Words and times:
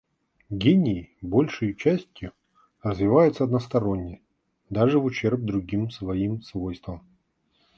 Гении 0.49 1.11
большею 1.21 1.75
частью 1.75 2.33
развиваются 2.81 3.43
односторонне, 3.43 4.19
даже 4.71 4.97
в 4.97 5.05
ущерб 5.05 5.41
другим 5.41 5.91
своим 5.91 6.41
свойствам. 6.41 7.05